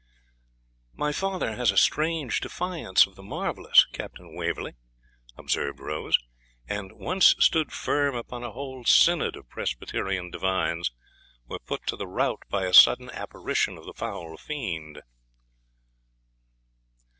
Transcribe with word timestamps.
'My 0.93 1.11
father 1.11 1.55
has 1.57 1.69
a 1.69 1.77
strange 1.77 2.39
defiance 2.41 3.05
of 3.05 3.13
the 3.15 3.21
marvellous, 3.21 3.85
Captain 3.93 4.33
Waverley,' 4.35 4.73
observed 5.37 5.79
Rose, 5.79 6.17
'and 6.67 6.91
once 6.93 7.35
stood 7.37 7.71
firm 7.71 8.19
when 8.29 8.41
a 8.41 8.49
whole 8.51 8.83
synod 8.83 9.35
of 9.35 9.47
Presbyterian 9.47 10.31
divines 10.31 10.89
were 11.45 11.59
put 11.59 11.85
to 11.85 11.95
the 11.97 12.07
rout 12.07 12.41
by 12.49 12.65
a 12.65 12.73
sudden 12.73 13.11
apparition 13.11 13.77
of 13.77 13.85
the 13.85 13.93
foul 13.93 14.37
fiend.' 14.37 15.03